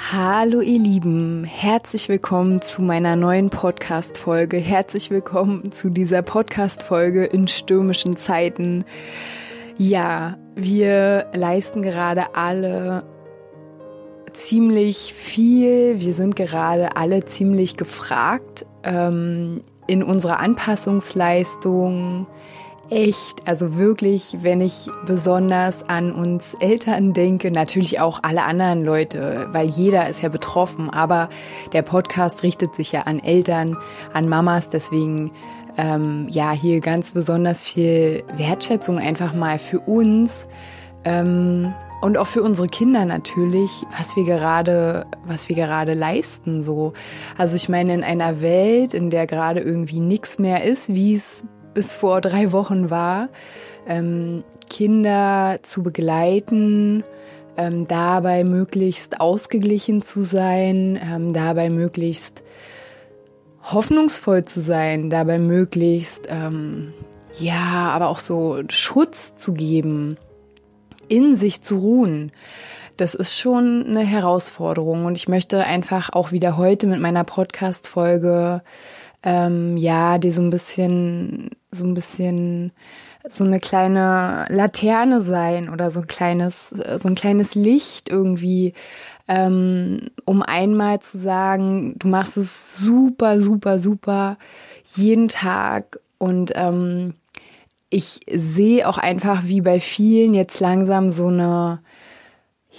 Hallo 0.00 0.60
ihr 0.60 0.78
Lieben, 0.78 1.44
herzlich 1.44 2.08
willkommen 2.08 2.62
zu 2.62 2.80
meiner 2.82 3.16
neuen 3.16 3.50
Podcast-Folge. 3.50 4.56
Herzlich 4.56 5.10
willkommen 5.10 5.72
zu 5.72 5.90
dieser 5.90 6.22
Podcast-Folge 6.22 7.26
in 7.26 7.46
stürmischen 7.46 8.16
Zeiten. 8.16 8.84
Ja, 9.76 10.38
wir 10.54 11.26
leisten 11.34 11.82
gerade 11.82 12.36
alle 12.36 13.04
ziemlich 14.32 15.12
viel. 15.12 16.00
Wir 16.00 16.14
sind 16.14 16.36
gerade 16.36 16.96
alle 16.96 17.24
ziemlich 17.24 17.76
gefragt 17.76 18.64
ähm, 18.84 19.60
in 19.88 20.02
unserer 20.04 20.38
Anpassungsleistung, 20.38 22.28
echt, 22.90 23.46
also 23.46 23.76
wirklich, 23.76 24.36
wenn 24.40 24.60
ich 24.60 24.90
besonders 25.06 25.88
an 25.88 26.12
uns 26.12 26.54
Eltern 26.60 27.12
denke, 27.12 27.50
natürlich 27.50 28.00
auch 28.00 28.20
alle 28.22 28.42
anderen 28.42 28.84
Leute, 28.84 29.48
weil 29.52 29.68
jeder 29.68 30.08
ist 30.08 30.22
ja 30.22 30.28
betroffen, 30.28 30.90
aber 30.90 31.28
der 31.72 31.82
Podcast 31.82 32.42
richtet 32.42 32.74
sich 32.74 32.92
ja 32.92 33.02
an 33.02 33.18
Eltern, 33.18 33.76
an 34.12 34.28
Mamas, 34.28 34.68
deswegen 34.68 35.32
ähm, 35.76 36.26
ja 36.30 36.52
hier 36.52 36.80
ganz 36.80 37.12
besonders 37.12 37.62
viel 37.62 38.24
Wertschätzung 38.36 38.98
einfach 38.98 39.34
mal 39.34 39.58
für 39.58 39.80
uns 39.80 40.46
ähm, 41.04 41.72
und 42.00 42.16
auch 42.16 42.26
für 42.26 42.42
unsere 42.42 42.68
Kinder 42.68 43.04
natürlich, 43.04 43.84
was 43.96 44.16
wir 44.16 44.24
gerade, 44.24 45.06
was 45.24 45.48
wir 45.48 45.56
gerade 45.56 45.94
leisten 45.94 46.62
so. 46.62 46.92
Also 47.36 47.56
ich 47.56 47.68
meine 47.68 47.94
in 47.94 48.04
einer 48.04 48.40
Welt, 48.40 48.94
in 48.94 49.10
der 49.10 49.26
gerade 49.26 49.60
irgendwie 49.60 50.00
nichts 50.00 50.38
mehr 50.38 50.64
ist, 50.64 50.94
wie 50.94 51.14
es 51.14 51.44
bis 51.78 51.94
vor 51.94 52.20
drei 52.20 52.50
Wochen 52.50 52.90
war, 52.90 53.28
ähm, 53.86 54.42
Kinder 54.68 55.60
zu 55.62 55.84
begleiten, 55.84 57.04
ähm, 57.56 57.86
dabei 57.86 58.42
möglichst 58.42 59.20
ausgeglichen 59.20 60.02
zu 60.02 60.22
sein, 60.22 60.98
ähm, 61.00 61.32
dabei 61.32 61.70
möglichst 61.70 62.42
hoffnungsvoll 63.62 64.44
zu 64.44 64.60
sein, 64.60 65.08
dabei 65.08 65.38
möglichst, 65.38 66.22
ähm, 66.28 66.92
ja, 67.38 67.92
aber 67.92 68.08
auch 68.08 68.18
so 68.18 68.60
Schutz 68.70 69.36
zu 69.36 69.52
geben, 69.52 70.16
in 71.06 71.36
sich 71.36 71.62
zu 71.62 71.78
ruhen. 71.78 72.32
Das 72.96 73.14
ist 73.14 73.38
schon 73.38 73.84
eine 73.86 74.00
Herausforderung 74.00 75.04
und 75.04 75.16
ich 75.16 75.28
möchte 75.28 75.62
einfach 75.62 76.10
auch 76.12 76.32
wieder 76.32 76.56
heute 76.56 76.88
mit 76.88 76.98
meiner 76.98 77.22
Podcast-Folge 77.22 78.62
ähm, 79.22 79.76
ja, 79.76 80.18
die 80.18 80.30
so 80.30 80.42
ein 80.42 80.50
bisschen, 80.50 81.50
so 81.70 81.84
ein 81.84 81.94
bisschen 81.94 82.72
so 83.28 83.44
eine 83.44 83.60
kleine 83.60 84.46
Laterne 84.48 85.20
sein 85.20 85.68
oder 85.68 85.90
so 85.90 86.00
ein 86.00 86.06
kleines, 86.06 86.70
so 86.70 87.08
ein 87.08 87.14
kleines 87.14 87.54
Licht 87.54 88.08
irgendwie, 88.08 88.74
ähm, 89.26 90.08
um 90.24 90.42
einmal 90.42 91.00
zu 91.00 91.18
sagen, 91.18 91.94
du 91.98 92.08
machst 92.08 92.36
es 92.36 92.78
super, 92.78 93.40
super, 93.40 93.78
super 93.78 94.38
jeden 94.84 95.28
Tag 95.28 96.00
und 96.16 96.52
ähm, 96.54 97.14
ich 97.90 98.20
sehe 98.30 98.88
auch 98.88 98.98
einfach 98.98 99.44
wie 99.44 99.60
bei 99.60 99.80
vielen 99.80 100.34
jetzt 100.34 100.60
langsam 100.60 101.10
so 101.10 101.28
eine, 101.28 101.80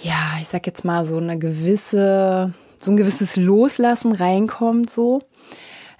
ja, 0.02 0.38
ich 0.40 0.48
sag 0.48 0.66
jetzt 0.66 0.84
mal 0.84 1.04
so 1.04 1.16
eine 1.16 1.38
gewisse, 1.38 2.54
so 2.80 2.90
ein 2.92 2.96
gewisses 2.96 3.36
Loslassen 3.36 4.12
reinkommt 4.12 4.90
so. 4.90 5.20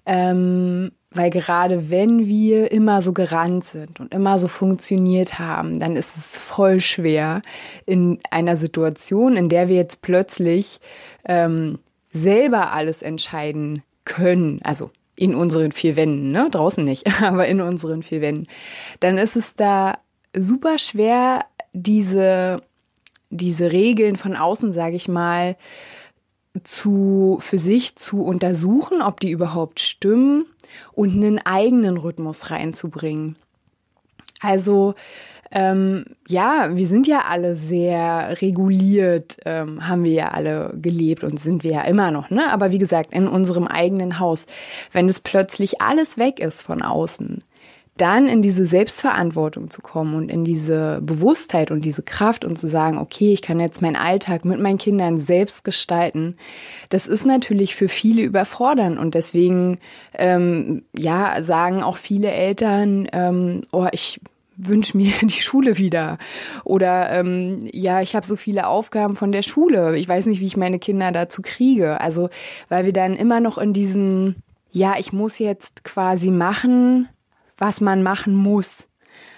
Ähm, 0.06 0.92
weil 1.12 1.30
gerade 1.30 1.90
wenn 1.90 2.26
wir 2.26 2.70
immer 2.70 3.02
so 3.02 3.12
gerannt 3.12 3.64
sind 3.64 3.98
und 3.98 4.14
immer 4.14 4.38
so 4.38 4.46
funktioniert 4.46 5.38
haben, 5.38 5.80
dann 5.80 5.96
ist 5.96 6.16
es 6.16 6.38
voll 6.38 6.80
schwer 6.80 7.42
in 7.84 8.20
einer 8.30 8.56
Situation, 8.56 9.36
in 9.36 9.48
der 9.48 9.68
wir 9.68 9.76
jetzt 9.76 10.02
plötzlich 10.02 10.80
ähm, 11.24 11.80
selber 12.12 12.72
alles 12.72 13.02
entscheiden 13.02 13.82
können, 14.04 14.60
also 14.62 14.90
in 15.16 15.34
unseren 15.34 15.72
vier 15.72 15.96
Wänden, 15.96 16.30
ne? 16.30 16.48
Draußen 16.50 16.84
nicht, 16.84 17.22
aber 17.22 17.46
in 17.46 17.60
unseren 17.60 18.02
vier 18.02 18.20
Wänden, 18.20 18.46
dann 19.00 19.18
ist 19.18 19.36
es 19.36 19.54
da 19.54 19.98
super 20.34 20.78
schwer, 20.78 21.44
diese, 21.72 22.62
diese 23.30 23.72
Regeln 23.72 24.16
von 24.16 24.36
außen, 24.36 24.72
sage 24.72 24.96
ich 24.96 25.08
mal, 25.08 25.56
zu, 26.64 27.38
für 27.40 27.58
sich 27.58 27.96
zu 27.96 28.22
untersuchen, 28.22 29.02
ob 29.02 29.20
die 29.20 29.30
überhaupt 29.30 29.80
stimmen 29.80 30.46
und 30.92 31.12
einen 31.12 31.38
eigenen 31.38 31.96
Rhythmus 31.96 32.50
reinzubringen. 32.50 33.36
Also 34.40 34.94
ähm, 35.52 36.04
ja, 36.28 36.76
wir 36.76 36.86
sind 36.86 37.08
ja 37.08 37.22
alle 37.28 37.56
sehr 37.56 38.40
reguliert, 38.40 39.38
ähm, 39.44 39.88
haben 39.88 40.04
wir 40.04 40.12
ja 40.12 40.28
alle 40.28 40.72
gelebt 40.80 41.24
und 41.24 41.40
sind 41.40 41.64
wir 41.64 41.72
ja 41.72 41.82
immer 41.82 42.12
noch, 42.12 42.30
ne? 42.30 42.52
Aber 42.52 42.70
wie 42.70 42.78
gesagt, 42.78 43.12
in 43.12 43.26
unserem 43.26 43.66
eigenen 43.66 44.20
Haus, 44.20 44.46
wenn 44.92 45.08
es 45.08 45.20
plötzlich 45.20 45.80
alles 45.80 46.18
weg 46.18 46.38
ist 46.38 46.62
von 46.62 46.82
außen, 46.82 47.42
dann 48.00 48.28
in 48.28 48.40
diese 48.42 48.66
Selbstverantwortung 48.66 49.68
zu 49.70 49.82
kommen 49.82 50.14
und 50.14 50.30
in 50.30 50.44
diese 50.44 51.00
Bewusstheit 51.02 51.70
und 51.70 51.84
diese 51.84 52.02
Kraft 52.02 52.44
und 52.44 52.58
zu 52.58 52.68
sagen, 52.68 52.98
okay, 52.98 53.32
ich 53.32 53.42
kann 53.42 53.60
jetzt 53.60 53.82
meinen 53.82 53.96
Alltag 53.96 54.44
mit 54.44 54.58
meinen 54.60 54.78
Kindern 54.78 55.18
selbst 55.18 55.64
gestalten, 55.64 56.36
das 56.88 57.06
ist 57.06 57.26
natürlich 57.26 57.74
für 57.74 57.88
viele 57.88 58.22
überfordern 58.22 58.98
und 58.98 59.14
deswegen 59.14 59.78
ähm, 60.14 60.82
ja 60.96 61.42
sagen 61.42 61.82
auch 61.82 61.96
viele 61.96 62.30
Eltern, 62.30 63.08
ähm, 63.12 63.62
oh, 63.72 63.86
ich 63.92 64.20
wünsche 64.56 64.96
mir 64.96 65.12
die 65.22 65.42
Schule 65.42 65.78
wieder. 65.78 66.18
Oder 66.64 67.10
ähm, 67.10 67.68
ja, 67.72 68.00
ich 68.00 68.14
habe 68.14 68.26
so 68.26 68.36
viele 68.36 68.66
Aufgaben 68.66 69.16
von 69.16 69.32
der 69.32 69.42
Schule, 69.42 69.96
ich 69.96 70.08
weiß 70.08 70.26
nicht, 70.26 70.40
wie 70.40 70.46
ich 70.46 70.56
meine 70.56 70.78
Kinder 70.78 71.12
dazu 71.12 71.42
kriege. 71.42 72.00
Also 72.00 72.28
weil 72.68 72.84
wir 72.84 72.92
dann 72.92 73.14
immer 73.14 73.40
noch 73.40 73.58
in 73.58 73.72
diesem 73.72 74.36
ja, 74.72 74.94
ich 74.98 75.12
muss 75.12 75.38
jetzt 75.38 75.84
quasi 75.84 76.30
machen, 76.30 77.08
was 77.60 77.80
man 77.80 78.02
machen 78.02 78.34
muss. 78.34 78.89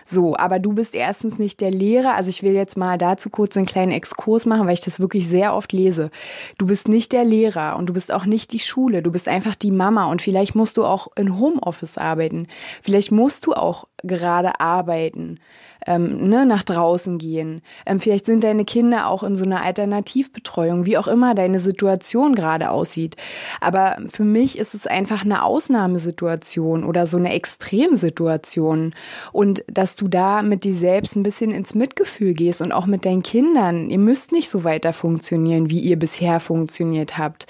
So, 0.06 0.36
aber 0.36 0.58
du 0.58 0.72
bist 0.72 0.94
erstens 0.94 1.38
nicht 1.38 1.60
der 1.60 1.70
Lehrer. 1.70 2.14
Also 2.14 2.30
ich 2.30 2.42
will 2.42 2.54
jetzt 2.54 2.76
mal 2.76 2.98
dazu 2.98 3.30
kurz 3.30 3.56
einen 3.56 3.66
kleinen 3.66 3.92
Exkurs 3.92 4.46
machen, 4.46 4.66
weil 4.66 4.74
ich 4.74 4.80
das 4.80 5.00
wirklich 5.00 5.28
sehr 5.28 5.54
oft 5.54 5.72
lese. 5.72 6.10
Du 6.58 6.66
bist 6.66 6.88
nicht 6.88 7.12
der 7.12 7.24
Lehrer 7.24 7.76
und 7.76 7.86
du 7.86 7.92
bist 7.92 8.12
auch 8.12 8.26
nicht 8.26 8.52
die 8.52 8.58
Schule. 8.58 9.02
Du 9.02 9.12
bist 9.12 9.28
einfach 9.28 9.54
die 9.54 9.70
Mama 9.70 10.06
und 10.10 10.22
vielleicht 10.22 10.54
musst 10.54 10.76
du 10.76 10.84
auch 10.84 11.08
in 11.16 11.38
Homeoffice 11.38 11.98
arbeiten. 11.98 12.46
Vielleicht 12.82 13.12
musst 13.12 13.46
du 13.46 13.54
auch 13.54 13.86
gerade 14.02 14.60
arbeiten 14.60 15.38
ähm, 15.86 16.28
ne, 16.28 16.46
nach 16.46 16.62
draußen 16.62 17.18
gehen. 17.18 17.62
Ähm, 17.86 18.00
vielleicht 18.00 18.26
sind 18.26 18.44
deine 18.44 18.64
Kinder 18.64 19.08
auch 19.08 19.22
in 19.22 19.36
so 19.36 19.44
einer 19.44 19.62
Alternativbetreuung, 19.62 20.86
wie 20.86 20.98
auch 20.98 21.08
immer 21.08 21.34
deine 21.34 21.58
Situation 21.58 22.34
gerade 22.34 22.70
aussieht. 22.70 23.16
Aber 23.60 23.96
für 24.08 24.24
mich 24.24 24.58
ist 24.58 24.74
es 24.74 24.86
einfach 24.86 25.24
eine 25.24 25.42
Ausnahmesituation 25.44 26.84
oder 26.84 27.06
so 27.06 27.16
eine 27.16 27.32
Extremsituation. 27.32 28.94
Und 29.32 29.64
dass 29.66 29.96
du 29.96 30.01
da 30.08 30.42
mit 30.42 30.64
dir 30.64 30.74
selbst 30.74 31.16
ein 31.16 31.22
bisschen 31.22 31.50
ins 31.52 31.74
Mitgefühl 31.74 32.34
gehst 32.34 32.62
und 32.62 32.72
auch 32.72 32.86
mit 32.86 33.04
deinen 33.04 33.22
Kindern. 33.22 33.90
Ihr 33.90 33.98
müsst 33.98 34.32
nicht 34.32 34.48
so 34.48 34.64
weiter 34.64 34.92
funktionieren, 34.92 35.70
wie 35.70 35.80
ihr 35.80 35.98
bisher 35.98 36.40
funktioniert 36.40 37.18
habt. 37.18 37.46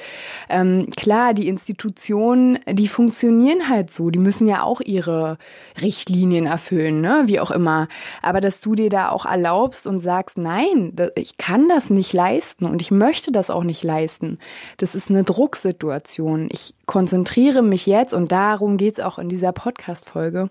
Ähm, 0.48 0.88
klar, 0.96 1.34
die 1.34 1.48
Institutionen, 1.48 2.58
die 2.68 2.88
funktionieren 2.88 3.68
halt 3.68 3.90
so. 3.90 4.10
Die 4.10 4.18
müssen 4.18 4.48
ja 4.48 4.62
auch 4.62 4.80
ihre 4.80 5.38
Richtlinien 5.80 6.46
erfüllen, 6.46 7.00
ne? 7.00 7.24
wie 7.26 7.40
auch 7.40 7.50
immer 7.50 7.88
aber 8.20 8.40
dass 8.40 8.60
du 8.60 8.74
dir 8.74 8.90
da 8.90 9.10
auch 9.10 9.26
erlaubst 9.26 9.86
und 9.86 10.00
sagst, 10.00 10.38
nein, 10.38 10.94
ich 11.16 11.36
kann 11.36 11.68
das 11.68 11.90
nicht 11.90 12.12
leisten 12.12 12.66
und 12.66 12.80
ich 12.80 12.90
möchte 12.90 13.32
das 13.32 13.50
auch 13.50 13.64
nicht 13.64 13.82
leisten. 13.82 14.38
Das 14.78 14.94
ist 14.94 15.10
eine 15.10 15.24
Drucksituation. 15.24 16.48
Ich 16.50 16.74
konzentriere 16.86 17.62
mich 17.62 17.86
jetzt 17.86 18.14
und 18.14 18.32
darum 18.32 18.76
geht's 18.76 19.00
auch 19.00 19.18
in 19.18 19.28
dieser 19.28 19.52
Podcast-Folge. 19.52 20.50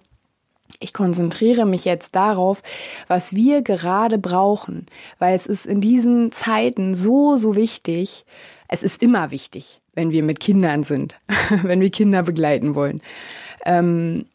Ich 0.84 0.94
konzentriere 0.94 1.68
mich 1.68 1.86
jetzt 1.86 2.16
darauf, 2.16 2.64
was 3.08 3.36
wir 3.36 3.62
gerade 3.62 4.18
brauchen, 4.18 4.88
weil 5.20 5.36
es 5.36 5.46
ist 5.46 5.68
in 5.68 5.80
diesen 5.80 6.32
Zeiten 6.32 6.96
so, 6.96 7.38
so 7.38 7.56
wichtig. 7.56 8.26
Es 8.68 8.82
ist 8.82 9.04
immer 9.04 9.30
wichtig, 9.30 9.80
wenn 9.94 10.10
wir 10.12 10.24
mit 10.24 10.40
Kindern 10.40 10.82
sind, 10.82 11.20
wenn 11.62 11.82
wir 11.82 11.92
Kinder 11.92 12.24
begleiten 12.24 12.74
wollen. 12.74 13.02
Ähm, 13.64 14.26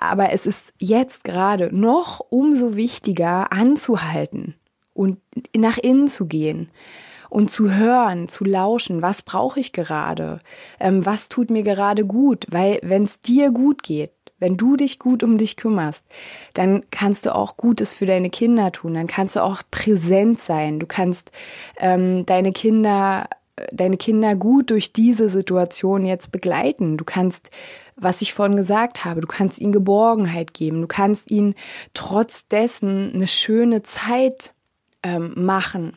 aber 0.00 0.32
es 0.32 0.46
ist 0.46 0.72
jetzt 0.78 1.24
gerade 1.24 1.68
noch 1.70 2.20
umso 2.30 2.76
wichtiger 2.76 3.52
anzuhalten 3.52 4.54
und 4.94 5.18
nach 5.54 5.76
innen 5.76 6.08
zu 6.08 6.26
gehen 6.26 6.70
und 7.28 7.50
zu 7.50 7.74
hören, 7.74 8.28
zu 8.28 8.44
lauschen, 8.44 9.02
was 9.02 9.20
brauche 9.20 9.60
ich 9.60 9.72
gerade, 9.72 10.40
ähm, 10.80 11.04
was 11.04 11.28
tut 11.28 11.50
mir 11.50 11.62
gerade 11.62 12.06
gut, 12.06 12.46
weil 12.48 12.80
wenn 12.82 13.02
es 13.02 13.20
dir 13.20 13.50
gut 13.50 13.82
geht, 13.82 14.12
wenn 14.40 14.56
du 14.56 14.76
dich 14.76 14.98
gut 14.98 15.22
um 15.22 15.38
dich 15.38 15.56
kümmerst, 15.56 16.04
dann 16.54 16.82
kannst 16.90 17.26
du 17.26 17.34
auch 17.34 17.56
Gutes 17.56 17.94
für 17.94 18.06
deine 18.06 18.30
Kinder 18.30 18.72
tun, 18.72 18.94
dann 18.94 19.06
kannst 19.06 19.36
du 19.36 19.44
auch 19.44 19.62
präsent 19.70 20.40
sein, 20.40 20.80
du 20.80 20.86
kannst 20.86 21.30
ähm, 21.78 22.26
deine 22.26 22.52
Kinder 22.52 23.28
deine 23.72 23.96
Kinder 23.96 24.36
gut 24.36 24.70
durch 24.70 24.92
diese 24.92 25.28
Situation 25.28 26.04
jetzt 26.04 26.32
begleiten. 26.32 26.96
Du 26.96 27.04
kannst, 27.04 27.50
was 27.96 28.22
ich 28.22 28.32
vorhin 28.32 28.56
gesagt 28.56 29.04
habe, 29.04 29.20
du 29.20 29.26
kannst 29.26 29.60
ihnen 29.60 29.72
Geborgenheit 29.72 30.54
geben. 30.54 30.80
Du 30.80 30.86
kannst 30.86 31.30
ihnen 31.30 31.54
trotz 31.94 32.46
dessen 32.48 33.12
eine 33.14 33.28
schöne 33.28 33.82
Zeit 33.82 34.54
ähm, 35.02 35.32
machen. 35.36 35.94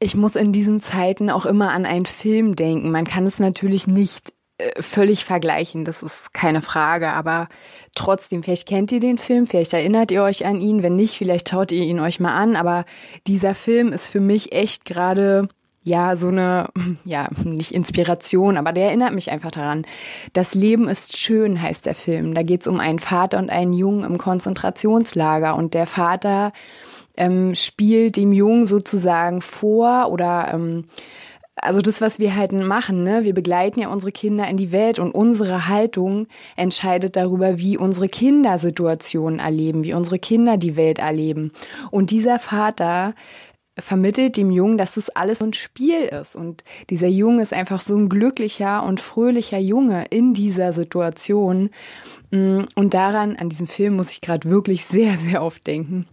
Ich 0.00 0.14
muss 0.14 0.36
in 0.36 0.52
diesen 0.52 0.80
Zeiten 0.80 1.30
auch 1.30 1.46
immer 1.46 1.70
an 1.70 1.86
einen 1.86 2.06
Film 2.06 2.56
denken. 2.56 2.90
Man 2.90 3.06
kann 3.06 3.26
es 3.26 3.38
natürlich 3.38 3.86
nicht 3.86 4.30
äh, 4.30 4.33
völlig 4.78 5.24
vergleichen, 5.24 5.84
das 5.84 6.02
ist 6.02 6.32
keine 6.32 6.62
Frage, 6.62 7.10
aber 7.10 7.48
trotzdem, 7.94 8.42
vielleicht 8.42 8.68
kennt 8.68 8.92
ihr 8.92 9.00
den 9.00 9.18
Film, 9.18 9.46
vielleicht 9.46 9.72
erinnert 9.72 10.12
ihr 10.12 10.22
euch 10.22 10.46
an 10.46 10.60
ihn, 10.60 10.82
wenn 10.82 10.94
nicht, 10.94 11.18
vielleicht 11.18 11.48
schaut 11.48 11.72
ihr 11.72 11.82
ihn 11.82 11.98
euch 11.98 12.20
mal 12.20 12.34
an, 12.34 12.54
aber 12.54 12.84
dieser 13.26 13.54
Film 13.54 13.92
ist 13.92 14.06
für 14.06 14.20
mich 14.20 14.52
echt 14.52 14.84
gerade 14.84 15.48
ja, 15.86 16.16
so 16.16 16.28
eine, 16.28 16.68
ja, 17.04 17.28
nicht 17.44 17.72
Inspiration, 17.72 18.56
aber 18.56 18.72
der 18.72 18.86
erinnert 18.86 19.12
mich 19.12 19.30
einfach 19.30 19.50
daran. 19.50 19.84
Das 20.32 20.54
Leben 20.54 20.88
ist 20.88 21.18
schön, 21.18 21.60
heißt 21.60 21.84
der 21.84 21.94
Film. 21.94 22.32
Da 22.34 22.42
geht's 22.42 22.66
um 22.66 22.80
einen 22.80 22.98
Vater 22.98 23.38
und 23.38 23.50
einen 23.50 23.74
Jungen 23.74 24.02
im 24.02 24.16
Konzentrationslager 24.16 25.54
und 25.54 25.74
der 25.74 25.86
Vater 25.86 26.52
ähm, 27.16 27.54
spielt 27.54 28.16
dem 28.16 28.32
Jungen 28.32 28.66
sozusagen 28.66 29.42
vor 29.42 30.10
oder 30.10 30.50
ähm, 30.54 30.86
also 31.56 31.80
das, 31.80 32.00
was 32.00 32.18
wir 32.18 32.34
halt 32.34 32.52
machen, 32.52 33.04
ne? 33.04 33.24
Wir 33.24 33.34
begleiten 33.34 33.80
ja 33.80 33.88
unsere 33.88 34.12
Kinder 34.12 34.48
in 34.48 34.56
die 34.56 34.72
Welt 34.72 34.98
und 34.98 35.12
unsere 35.12 35.68
Haltung 35.68 36.26
entscheidet 36.56 37.16
darüber, 37.16 37.58
wie 37.58 37.78
unsere 37.78 38.08
Kinder 38.08 38.58
Situationen 38.58 39.38
erleben, 39.38 39.84
wie 39.84 39.94
unsere 39.94 40.18
Kinder 40.18 40.56
die 40.56 40.76
Welt 40.76 40.98
erleben. 40.98 41.52
Und 41.90 42.10
dieser 42.10 42.38
Vater 42.38 43.14
vermittelt 43.78 44.36
dem 44.36 44.50
Jungen, 44.50 44.78
dass 44.78 44.94
das 44.94 45.10
alles 45.10 45.42
ein 45.42 45.52
Spiel 45.52 46.02
ist. 46.02 46.36
Und 46.36 46.64
dieser 46.90 47.08
Junge 47.08 47.42
ist 47.42 47.52
einfach 47.52 47.80
so 47.80 47.96
ein 47.96 48.08
glücklicher 48.08 48.84
und 48.84 49.00
fröhlicher 49.00 49.58
Junge 49.58 50.04
in 50.10 50.34
dieser 50.34 50.72
Situation. 50.72 51.70
Mm, 52.30 52.62
und 52.76 52.94
daran, 52.94 53.36
an 53.36 53.48
diesem 53.48 53.66
Film 53.66 53.96
muss 53.96 54.12
ich 54.12 54.20
gerade 54.20 54.48
wirklich 54.48 54.84
sehr, 54.86 55.16
sehr 55.16 55.42
oft 55.42 55.66
denken. 55.66 56.06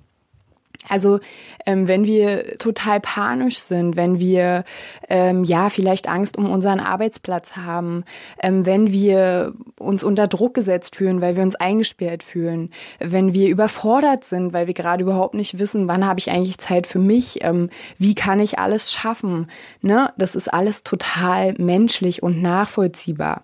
Also 0.90 1.20
ähm, 1.66 1.88
wenn 1.88 2.06
wir 2.06 2.58
total 2.58 3.00
panisch 3.00 3.60
sind, 3.60 3.96
wenn 3.96 4.20
wir 4.20 4.64
ähm, 5.10 5.44
ja 5.44 5.70
vielleicht 5.70 6.10
Angst 6.10 6.38
um 6.38 6.50
unseren 6.50 6.80
Arbeitsplatz 6.80 7.56
haben, 7.56 8.04
ähm, 8.42 8.66
wenn 8.66 8.92
wir 8.92 9.54
uns 9.78 10.04
unter 10.04 10.28
Druck 10.28 10.56
gesetzt 10.56 10.96
fühlen, 10.96 11.22
weil 11.22 11.36
wir 11.36 11.44
uns 11.44 11.56
eingesperrt 11.56 12.24
fühlen, 12.24 12.72
wenn 13.00 13.34
wir 13.34 13.50
überfordert 13.50 14.24
sind, 14.24 14.54
weil 14.54 14.68
wir 14.68 14.74
gerade 14.74 15.04
überhaupt 15.04 15.36
nicht 15.36 15.60
wissen, 15.60 15.88
wann 15.88 16.06
habe 16.06 16.20
ich 16.20 16.32
eigentlich 16.32 16.58
Zeit 16.58 16.88
für 16.88 17.00
mich, 17.00 17.44
ähm, 17.44 17.70
wie 18.00 18.16
kann 18.16 18.40
ich 18.40 18.58
alles 18.58 18.92
schaffen, 18.92 19.48
ne? 19.82 20.12
Das 20.18 20.36
ist 20.36 20.52
alles 20.52 20.84
total 20.84 21.54
menschlich 21.58 22.24
und 22.24 22.42
nachvollziehbar. 22.42 23.44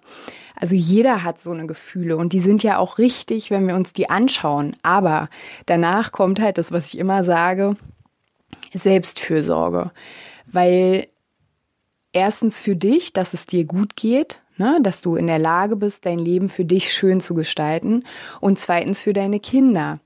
Also 0.59 0.75
jeder 0.75 1.23
hat 1.23 1.39
so 1.39 1.51
eine 1.51 1.67
Gefühle 1.67 2.17
und 2.17 2.33
die 2.33 2.39
sind 2.39 2.63
ja 2.63 2.79
auch 2.79 2.97
richtig, 2.97 3.51
wenn 3.51 3.67
wir 3.67 3.75
uns 3.75 3.93
die 3.93 4.09
anschauen. 4.09 4.75
Aber 4.81 5.29
danach 5.67 6.11
kommt 6.11 6.39
halt 6.39 6.57
das, 6.57 6.71
was 6.71 6.93
ich 6.93 6.97
immer 6.97 7.23
sage, 7.23 7.75
Selbstfürsorge. 8.73 9.91
Weil 10.47 11.07
erstens 12.11 12.59
für 12.59 12.75
dich, 12.75 13.13
dass 13.13 13.35
es 13.35 13.45
dir 13.45 13.65
gut 13.65 13.95
geht, 13.95 14.41
ne, 14.57 14.79
dass 14.81 15.01
du 15.01 15.15
in 15.15 15.27
der 15.27 15.37
Lage 15.37 15.75
bist, 15.75 16.07
dein 16.07 16.17
Leben 16.17 16.49
für 16.49 16.65
dich 16.65 16.91
schön 16.91 17.21
zu 17.21 17.35
gestalten 17.35 18.03
und 18.41 18.57
zweitens 18.57 19.01
für 19.01 19.13
deine 19.13 19.39
Kinder. 19.39 19.99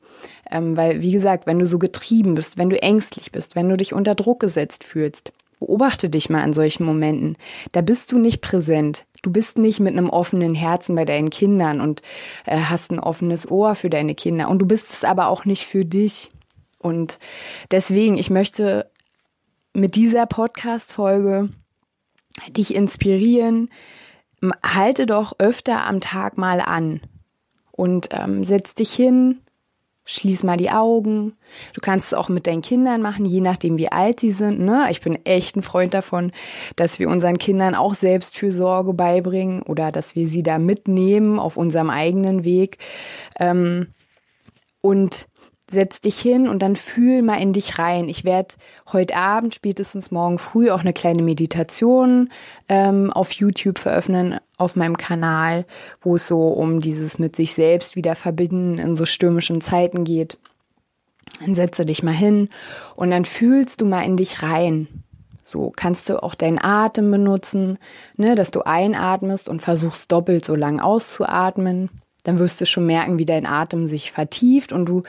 Ähm, 0.50 0.76
weil, 0.76 1.02
wie 1.02 1.14
gesagt, 1.14 1.48
wenn 1.48 1.60
du 1.60 1.66
so 1.66 1.80
getrieben 1.80 2.36
bist, 2.36 2.58
wenn 2.58 2.70
du 2.70 2.82
ängstlich 2.82 3.32
bist, 3.32 3.56
wenn 3.56 3.70
du 3.70 3.78
dich 3.78 3.94
unter 3.94 4.16
Druck 4.16 4.42
gesetzt 4.42 4.84
fühlst, 4.84 5.32
beobachte 5.62 6.10
dich 6.10 6.30
mal 6.30 6.42
an 6.42 6.54
solchen 6.54 6.84
Momenten. 6.84 7.38
Da 7.72 7.82
bist 7.82 8.12
du 8.12 8.18
nicht 8.18 8.42
präsent. 8.42 9.06
Du 9.22 9.32
bist 9.32 9.60
nicht 9.60 9.80
mit 9.80 9.96
einem 9.96 10.10
offenen 10.10 10.56
Herzen 10.56 10.96
bei 10.96 11.06
deinen 11.06 11.30
Kindern 11.30 11.80
und 11.80 12.02
äh, 12.46 12.58
hast 12.58 12.92
ein 12.92 13.00
offenes 13.00 13.50
Ohr 13.50 13.76
für 13.76 13.92
deine 13.92 14.16
Kinder. 14.16 14.50
Und 14.50 14.60
du 14.60 14.66
bist 14.66 14.92
es 14.92 15.04
aber 15.04 15.28
auch 15.28 15.46
nicht 15.46 15.66
für 15.66 15.86
dich. 15.86 16.32
Und 16.80 17.20
deswegen, 17.70 18.18
ich 18.18 18.32
möchte 18.32 18.90
mit 19.74 19.96
dieser 19.96 20.26
Podcast-Folge 20.26 21.50
dich 22.50 22.74
inspirieren. 22.74 23.70
Halte 24.64 25.06
doch 25.06 25.34
öfter 25.38 25.86
am 25.86 26.02
Tag 26.02 26.40
mal 26.40 26.60
an 26.60 27.02
und 27.72 28.10
ähm, 28.12 28.44
setz 28.44 28.74
dich 28.74 28.92
hin, 28.92 29.42
Schließ 30.12 30.44
mal 30.44 30.58
die 30.58 30.72
Augen. 30.72 31.38
Du 31.74 31.80
kannst 31.80 32.08
es 32.08 32.14
auch 32.14 32.28
mit 32.28 32.46
deinen 32.46 32.62
Kindern 32.62 33.02
machen, 33.02 33.24
je 33.24 33.40
nachdem 33.40 33.78
wie 33.78 33.90
alt 33.90 34.20
sie 34.20 34.32
sind. 34.32 34.60
Ne? 34.60 34.88
Ich 34.90 35.00
bin 35.00 35.18
echt 35.26 35.56
ein 35.56 35.64
Freund 35.64 35.94
davon, 35.94 36.32
dass 36.76 37.00
wir 37.00 37.08
unseren 37.08 37.38
Kindern 37.38 37.76
auch 37.76 37.94
Selbstfürsorge 37.94 38.94
beibringen 38.94 39.62
oder 39.62 39.90
dass 39.94 40.16
wir 40.16 40.28
sie 40.28 40.44
da 40.44 40.60
mitnehmen 40.60 41.40
auf 41.40 41.56
unserem 41.56 41.90
eigenen 41.90 42.44
Weg. 42.44 42.78
Ähm, 43.40 43.94
und 44.82 45.28
setz 45.72 46.02
dich 46.02 46.20
hin 46.20 46.50
und 46.50 46.62
dann 46.62 46.76
fühl 46.76 47.22
mal 47.22 47.42
in 47.42 47.54
dich 47.54 47.80
rein. 47.80 48.10
Ich 48.10 48.26
werde 48.26 48.56
heute 48.92 49.16
Abend, 49.16 49.56
spätestens 49.56 50.12
morgen 50.12 50.38
früh, 50.38 50.70
auch 50.70 50.82
eine 50.82 50.92
kleine 50.92 51.22
Meditation 51.22 52.30
ähm, 52.68 53.12
auf 53.12 53.32
YouTube 53.32 53.80
veröffentlichen, 53.80 54.40
auf 54.62 54.76
meinem 54.76 54.96
Kanal, 54.96 55.66
wo 56.00 56.16
es 56.16 56.28
so 56.28 56.48
um 56.48 56.80
dieses 56.80 57.20
mit 57.20 57.36
sich 57.36 57.54
selbst 57.54 57.96
wieder 57.96 58.16
verbinden 58.16 58.78
in 58.78 58.96
so 58.96 59.06
stürmischen 59.06 59.60
Zeiten 59.60 60.04
geht. 60.04 60.38
Dann 61.44 61.56
setze 61.56 61.86
dich 61.86 62.04
mal 62.04 62.14
hin 62.14 62.50
und 62.96 63.12
dann 63.12 63.26
fühlst 63.26 63.82
du 63.82 63.86
mal 63.86 64.04
in 64.04 64.16
dich 64.16 64.44
rein. 64.44 64.88
So 65.44 65.74
kannst 65.76 66.10
du 66.10 66.22
auch 66.22 66.36
deinen 66.36 66.64
Atem 66.64 67.10
benutzen, 67.10 67.80
ne, 68.16 68.36
dass 68.36 68.52
du 68.52 68.62
einatmest 68.62 69.50
und 69.50 69.62
versuchst 69.62 70.12
doppelt 70.12 70.46
so 70.46 70.56
lang 70.56 70.80
auszuatmen. 70.80 71.90
Dann 72.24 72.38
wirst 72.38 72.62
du 72.62 72.68
schon 72.68 72.86
merken, 72.86 73.18
wie 73.18 73.26
dein 73.26 73.48
Atem 73.48 73.88
sich 73.88 74.12
vertieft 74.12 74.72
und 74.72 74.86
du 74.86 75.02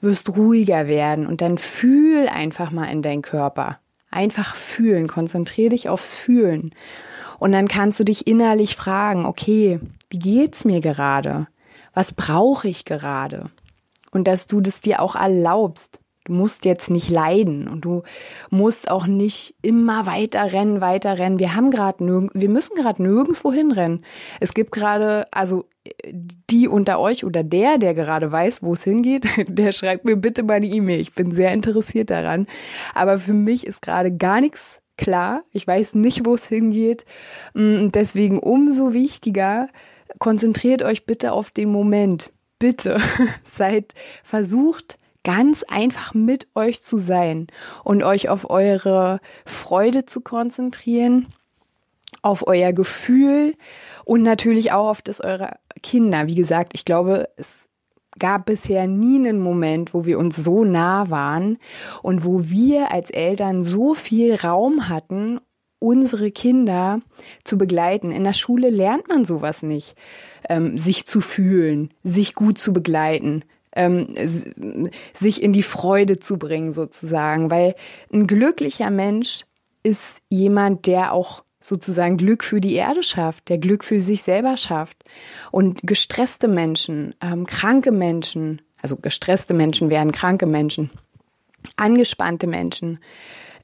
wirst 0.00 0.36
ruhiger 0.36 0.86
werden 0.86 1.26
und 1.26 1.42
dann 1.42 1.58
fühl 1.58 2.26
einfach 2.28 2.70
mal 2.70 2.86
in 2.86 3.02
deinen 3.02 3.22
Körper. 3.22 3.78
Einfach 4.10 4.56
fühlen, 4.56 5.06
konzentrier 5.06 5.68
dich 5.68 5.88
aufs 5.88 6.14
Fühlen. 6.14 6.70
Und 7.44 7.52
dann 7.52 7.68
kannst 7.68 8.00
du 8.00 8.04
dich 8.04 8.26
innerlich 8.26 8.74
fragen, 8.74 9.26
okay, 9.26 9.78
wie 10.08 10.18
geht's 10.18 10.64
mir 10.64 10.80
gerade? 10.80 11.46
Was 11.92 12.14
brauche 12.14 12.68
ich 12.68 12.86
gerade? 12.86 13.50
Und 14.12 14.26
dass 14.26 14.46
du 14.46 14.62
das 14.62 14.80
dir 14.80 15.02
auch 15.02 15.14
erlaubst. 15.14 16.00
Du 16.24 16.32
musst 16.32 16.64
jetzt 16.64 16.88
nicht 16.88 17.10
leiden 17.10 17.68
und 17.68 17.84
du 17.84 18.02
musst 18.48 18.90
auch 18.90 19.06
nicht 19.06 19.56
immer 19.60 20.06
weiter 20.06 20.54
rennen, 20.54 20.80
weiter 20.80 21.18
rennen. 21.18 21.38
Wir 21.38 21.54
haben 21.54 21.70
gerade 21.70 22.02
nirg 22.02 22.30
wir 22.32 22.48
müssen 22.48 22.76
gerade 22.76 23.02
nirgendwo 23.02 23.52
hinrennen. 23.52 24.06
Es 24.40 24.54
gibt 24.54 24.72
gerade, 24.72 25.26
also 25.30 25.66
die 26.50 26.66
unter 26.66 26.98
euch 26.98 27.26
oder 27.26 27.44
der, 27.44 27.76
der 27.76 27.92
gerade 27.92 28.32
weiß, 28.32 28.62
wo 28.62 28.72
es 28.72 28.84
hingeht, 28.84 29.28
der 29.48 29.72
schreibt 29.72 30.06
mir 30.06 30.16
bitte 30.16 30.44
mal 30.44 30.54
eine 30.54 30.66
E-Mail. 30.66 30.98
Ich 30.98 31.12
bin 31.12 31.30
sehr 31.30 31.52
interessiert 31.52 32.08
daran. 32.08 32.46
Aber 32.94 33.18
für 33.18 33.34
mich 33.34 33.66
ist 33.66 33.82
gerade 33.82 34.16
gar 34.16 34.40
nichts 34.40 34.80
klar. 34.96 35.42
Ich 35.50 35.66
weiß 35.66 35.94
nicht, 35.94 36.24
wo 36.24 36.34
es 36.34 36.46
hingeht. 36.46 37.04
Mm, 37.54 37.88
deswegen 37.88 38.38
umso 38.38 38.92
wichtiger, 38.92 39.68
konzentriert 40.18 40.82
euch 40.82 41.06
bitte 41.06 41.32
auf 41.32 41.50
den 41.50 41.70
Moment. 41.70 42.32
Bitte 42.58 43.00
seid 43.44 43.94
versucht, 44.22 44.98
ganz 45.24 45.64
einfach 45.64 46.14
mit 46.14 46.48
euch 46.54 46.82
zu 46.82 46.98
sein 46.98 47.48
und 47.82 48.02
euch 48.02 48.28
auf 48.28 48.48
eure 48.50 49.20
Freude 49.44 50.04
zu 50.04 50.20
konzentrieren, 50.20 51.26
auf 52.22 52.46
euer 52.46 52.72
Gefühl 52.72 53.54
und 54.04 54.22
natürlich 54.22 54.72
auch 54.72 54.88
auf 54.88 55.02
das 55.02 55.20
eurer 55.20 55.58
Kinder. 55.82 56.26
Wie 56.26 56.34
gesagt, 56.34 56.72
ich 56.74 56.84
glaube, 56.84 57.28
es 57.36 57.68
gab 58.18 58.46
bisher 58.46 58.86
nie 58.86 59.16
einen 59.16 59.40
Moment, 59.40 59.94
wo 59.94 60.06
wir 60.06 60.18
uns 60.18 60.36
so 60.36 60.64
nah 60.64 61.10
waren 61.10 61.58
und 62.02 62.24
wo 62.24 62.48
wir 62.48 62.90
als 62.90 63.10
Eltern 63.10 63.62
so 63.62 63.94
viel 63.94 64.34
Raum 64.34 64.88
hatten, 64.88 65.40
unsere 65.78 66.30
Kinder 66.30 67.00
zu 67.44 67.58
begleiten. 67.58 68.10
In 68.10 68.24
der 68.24 68.32
Schule 68.32 68.70
lernt 68.70 69.08
man 69.08 69.24
sowas 69.24 69.62
nicht, 69.62 69.96
ähm, 70.48 70.78
sich 70.78 71.06
zu 71.06 71.20
fühlen, 71.20 71.92
sich 72.02 72.34
gut 72.34 72.58
zu 72.58 72.72
begleiten 72.72 73.44
ähm, 73.76 74.14
sich 75.14 75.42
in 75.42 75.52
die 75.52 75.62
Freude 75.62 76.18
zu 76.18 76.38
bringen 76.38 76.72
sozusagen, 76.72 77.50
weil 77.50 77.74
ein 78.12 78.26
glücklicher 78.26 78.90
Mensch 78.90 79.44
ist 79.82 80.18
jemand, 80.28 80.86
der 80.86 81.12
auch 81.12 81.44
sozusagen 81.64 82.18
Glück 82.18 82.44
für 82.44 82.60
die 82.60 82.74
Erde 82.74 83.02
schafft, 83.02 83.48
der 83.48 83.56
Glück 83.56 83.84
für 83.84 83.98
sich 83.98 84.22
selber 84.22 84.58
schafft. 84.58 85.02
Und 85.50 85.80
gestresste 85.82 86.46
Menschen, 86.46 87.14
ähm, 87.22 87.46
kranke 87.46 87.90
Menschen, 87.90 88.60
also 88.82 88.96
gestresste 88.96 89.54
Menschen 89.54 89.88
werden 89.88 90.12
kranke 90.12 90.44
Menschen, 90.44 90.90
angespannte 91.76 92.46
Menschen, 92.46 92.98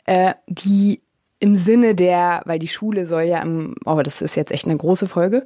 äh, 0.07 0.33
die 0.47 1.02
im 1.42 1.56
Sinne 1.56 1.94
der, 1.94 2.42
weil 2.44 2.59
die 2.59 2.68
Schule 2.68 3.06
soll 3.06 3.23
ja 3.23 3.40
im, 3.40 3.75
oh, 3.87 4.02
das 4.02 4.20
ist 4.20 4.37
jetzt 4.37 4.52
echt 4.52 4.66
eine 4.66 4.76
große 4.76 5.06
Folge. 5.06 5.42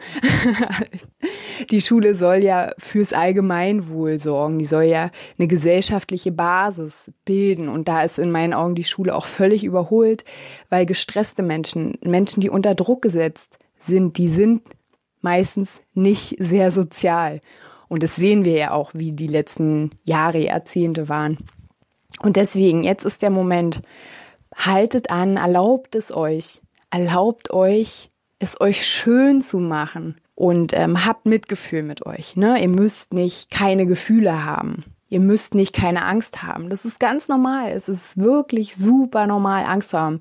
die 1.71 1.81
Schule 1.81 2.17
soll 2.17 2.39
ja 2.39 2.73
fürs 2.79 3.13
Allgemeinwohl 3.13 4.19
sorgen. 4.19 4.59
Die 4.59 4.65
soll 4.65 4.85
ja 4.85 5.11
eine 5.39 5.47
gesellschaftliche 5.47 6.33
Basis 6.33 7.13
bilden. 7.25 7.69
Und 7.69 7.87
da 7.87 8.03
ist 8.03 8.19
in 8.19 8.33
meinen 8.33 8.55
Augen 8.55 8.75
die 8.75 8.83
Schule 8.83 9.15
auch 9.15 9.27
völlig 9.27 9.63
überholt, 9.63 10.25
weil 10.69 10.85
gestresste 10.85 11.45
Menschen, 11.45 11.97
Menschen, 12.03 12.41
die 12.41 12.51
unter 12.51 12.75
Druck 12.75 13.01
gesetzt 13.01 13.61
sind, 13.79 14.19
die 14.19 14.29
sind 14.29 14.63
meistens 15.21 15.81
nicht 15.95 16.35
sehr 16.41 16.73
sozial. 16.73 17.41
Und 17.87 18.03
das 18.03 18.17
sehen 18.17 18.45
wir 18.45 18.57
ja 18.57 18.71
auch, 18.73 18.91
wie 18.95 19.13
die 19.13 19.29
letzten 19.29 19.91
Jahre, 20.03 20.39
Jahrzehnte 20.39 21.09
waren. 21.09 21.39
Und 22.21 22.35
deswegen, 22.35 22.83
jetzt 22.83 23.05
ist 23.05 23.23
der 23.23 23.31
Moment, 23.31 23.81
haltet 24.57 25.11
an, 25.11 25.37
erlaubt 25.37 25.95
es 25.95 26.15
euch, 26.15 26.63
erlaubt 26.91 27.53
euch, 27.53 28.11
es 28.39 28.61
euch 28.61 28.87
schön 28.87 29.43
zu 29.43 29.59
machen 29.59 30.17
und 30.35 30.73
ähm, 30.73 31.05
habt 31.05 31.27
Mitgefühl 31.27 31.83
mit 31.83 32.07
euch. 32.07 32.37
Ne? 32.37 32.61
Ihr 32.61 32.69
müsst 32.69 33.13
nicht 33.13 33.51
keine 33.51 33.87
Gefühle 33.87 34.45
haben. 34.45 34.85
Ihr 35.09 35.21
müsst 35.21 35.55
nicht 35.55 35.73
keine 35.73 36.05
Angst 36.05 36.43
haben. 36.43 36.71
Das 36.71 36.85
ist 36.85 36.99
ganz 36.99 37.29
normal. 37.29 37.71
Es 37.71 37.89
ist 37.89 38.19
wirklich 38.19 38.75
super 38.75 39.27
normal, 39.27 39.65
Angst 39.65 39.91
zu 39.91 39.99
haben. 39.99 40.19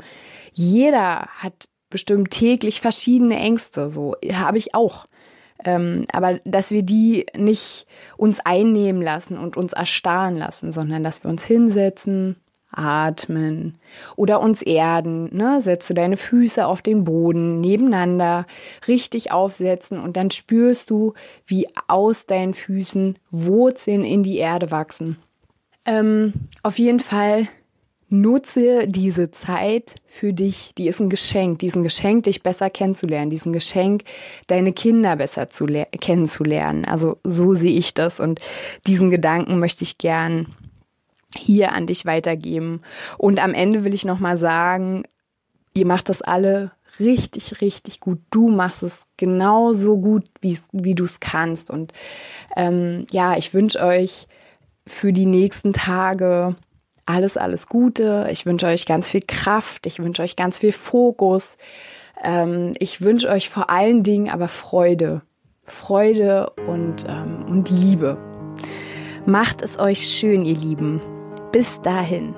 Jeder 0.52 1.30
hat 1.38 1.68
bestimmt 1.90 2.32
täglich 2.32 2.82
verschiedene 2.82 3.38
Ängste. 3.38 3.90
So 3.90 4.16
habe 4.34 4.58
ich 4.58 4.76
auch. 4.76 5.08
Ähm, 5.66 6.06
aber 6.12 6.40
dass 6.44 6.72
wir 6.72 6.84
die 6.84 7.26
nicht 7.36 7.88
uns 8.18 8.40
einnehmen 8.40 9.02
lassen 9.02 9.38
und 9.38 9.58
uns 9.58 9.74
erstarren 9.74 10.36
lassen, 10.36 10.72
sondern 10.72 11.04
dass 11.04 11.24
wir 11.24 11.30
uns 11.30 11.44
hinsetzen, 11.44 12.36
atmen 12.74 13.78
oder 14.16 14.42
uns 14.42 14.62
erden. 14.62 15.36
Ne? 15.36 15.62
Setzt 15.62 15.90
du 15.90 15.94
deine 15.94 16.18
Füße 16.18 16.66
auf 16.66 16.82
den 16.82 17.04
Boden 17.04 17.58
nebeneinander, 17.58 18.46
richtig 18.88 19.32
aufsetzen 19.32 20.00
und 20.00 20.18
dann 20.18 20.32
spürst 20.32 20.90
du, 20.90 21.14
wie 21.46 21.68
aus 21.88 22.26
deinen 22.26 22.54
Füßen 22.54 23.16
Wurzeln 23.32 24.04
in 24.04 24.24
die 24.24 24.38
Erde 24.38 24.72
wachsen. 24.72 25.18
Ähm, 25.86 26.34
auf 26.64 26.80
jeden 26.80 27.00
Fall 27.00 27.48
nutze 28.14 28.88
diese 28.88 29.32
Zeit 29.32 29.96
für 30.06 30.34
dich. 30.34 30.74
Die 30.78 30.88
ist 30.88 31.00
ein 31.00 31.10
Geschenk. 31.10 31.60
Diesen 31.60 31.84
Geschenk, 31.84 32.24
dich 32.24 32.44
besser 32.44 32.70
kennenzulernen. 32.70 33.32
Diesen 33.32 33.52
Geschenk, 33.52 34.04
deine 34.48 34.72
Kinder 34.72 35.16
besser 35.16 35.50
zu 35.50 35.66
kennenzulernen. 35.66 36.86
Also 36.86 37.18
so 37.24 37.56
sehe 37.56 37.76
ich 37.78 37.94
das 37.94 38.20
und 38.20 38.40
diesen 38.86 39.10
Gedanken 39.10 39.60
möchte 39.60 39.84
ich 39.84 39.98
gern 39.98 40.48
hier 41.38 41.74
an 41.74 41.88
dich 41.88 42.06
weitergeben. 42.06 42.82
Und 43.18 43.42
am 43.42 43.54
Ende 43.54 43.84
will 43.84 43.94
ich 43.94 44.06
nochmal 44.06 44.38
sagen, 44.38 45.04
ihr 45.74 45.86
macht 45.86 46.10
das 46.10 46.22
alle 46.22 46.72
richtig, 47.00 47.62
richtig 47.62 48.00
gut. 48.00 48.20
Du 48.30 48.50
machst 48.50 48.84
es 48.84 49.06
genauso 49.18 49.98
gut, 49.98 50.26
wie 50.42 50.96
du 50.96 51.06
es 51.06 51.20
kannst. 51.20 51.70
Und 51.70 51.94
ähm, 52.56 53.06
ja, 53.12 53.38
ich 53.38 53.54
wünsche 53.54 53.80
euch 53.80 54.28
für 54.86 55.14
die 55.14 55.26
nächsten 55.26 55.74
Tage 55.74 56.56
alles, 57.06 57.38
alles 57.38 57.68
Gute. 57.68 58.28
Ich 58.32 58.46
wünsche 58.46 58.68
euch 58.68 58.86
ganz 58.86 59.10
viel 59.10 59.24
Kraft. 59.26 59.86
Ich 59.86 60.00
wünsche 60.00 60.22
euch 60.22 60.36
ganz 60.36 60.60
viel 60.60 60.72
Fokus. 60.72 61.58
Ähm, 62.24 62.74
ich 62.80 63.02
wünsche 63.02 63.30
euch 63.30 63.50
vor 63.50 63.70
allen 63.70 64.04
Dingen 64.04 64.30
aber 64.30 64.48
Freude. 64.48 65.22
Freude 65.66 66.50
und, 66.68 67.06
ähm, 67.08 67.46
und 67.48 67.70
Liebe. 67.70 68.18
Macht 69.26 69.62
es 69.62 69.80
euch 69.80 70.00
schön, 70.00 70.44
ihr 70.44 70.58
Lieben. 70.58 71.00
Bis 71.54 71.80
dahin. 71.84 72.34